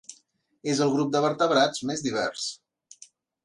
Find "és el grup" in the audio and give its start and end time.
0.73-1.11